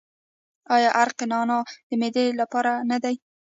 آیا 0.75 0.89
عرق 1.01 1.19
نعنا 1.31 1.59
د 1.89 1.91
معدې 1.99 2.25
لپاره 2.39 2.71
نه 2.89 2.97
دی؟ 3.03 3.15